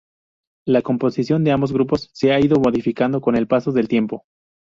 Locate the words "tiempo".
3.87-4.25